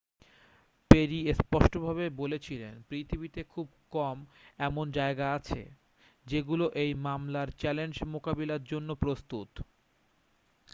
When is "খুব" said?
3.43-3.67